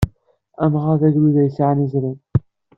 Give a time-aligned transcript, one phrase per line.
[0.63, 2.13] Amɣar d agrud ay yesɛan izri.